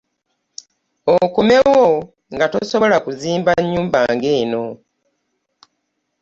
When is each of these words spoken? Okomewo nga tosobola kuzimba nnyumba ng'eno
Okomewo 1.17 1.83
nga 2.33 2.45
tosobola 2.53 2.97
kuzimba 3.05 3.51
nnyumba 3.61 3.99
ng'eno 4.15 4.63